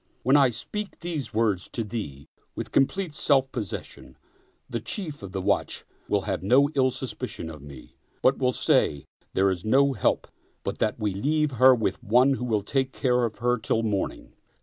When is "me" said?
7.61-7.97